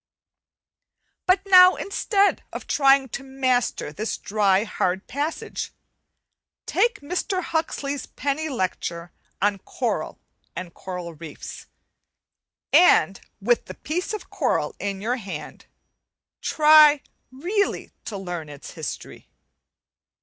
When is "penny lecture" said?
8.07-9.11